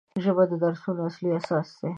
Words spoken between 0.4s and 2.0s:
د درسونو اصلي اساس دی